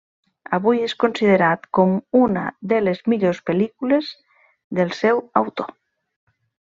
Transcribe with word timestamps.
Avui 0.57 0.79
és 0.85 0.93
considerat 1.03 1.67
com 1.79 1.91
una 2.21 2.45
de 2.73 2.79
les 2.87 3.01
millors 3.13 3.41
pel·lícules 3.51 4.09
del 4.79 4.93
seu 5.05 5.21
autor. 5.47 5.71